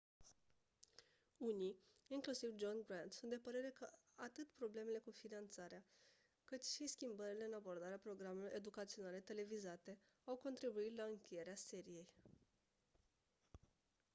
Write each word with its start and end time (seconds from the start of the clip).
unii 1.37 1.75
inclusiv 2.07 2.49
john 2.55 2.77
grant 2.87 3.13
sunt 3.13 3.29
de 3.31 3.37
părere 3.37 3.69
că 3.79 3.87
atât 4.15 4.49
problemele 4.49 4.97
cu 4.99 5.11
finanțarea 5.11 5.83
cât 6.43 6.65
și 6.65 6.87
schimbările 6.87 7.43
în 7.45 7.53
abordarea 7.53 7.97
programelor 7.97 8.51
educaționale 8.53 9.19
televizate 9.19 9.97
au 10.23 10.35
contribuit 10.35 10.95
la 10.97 11.03
încheierea 11.03 11.55
seriei 11.55 12.07